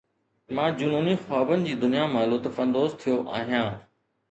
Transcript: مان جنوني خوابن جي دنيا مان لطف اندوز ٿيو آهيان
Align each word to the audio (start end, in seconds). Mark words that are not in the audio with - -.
مان 0.59 0.71
جنوني 0.79 1.13
خوابن 1.25 1.63
جي 1.67 1.75
دنيا 1.85 2.09
مان 2.15 2.25
لطف 2.33 2.59
اندوز 2.67 2.99
ٿيو 3.05 3.21
آهيان 3.41 3.73